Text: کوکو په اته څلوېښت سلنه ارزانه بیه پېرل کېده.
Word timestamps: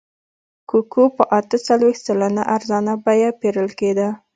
کوکو 0.69 1.03
په 1.17 1.23
اته 1.39 1.57
څلوېښت 1.67 2.01
سلنه 2.07 2.43
ارزانه 2.55 2.93
بیه 3.05 3.29
پېرل 3.39 3.69
کېده. 3.79 4.09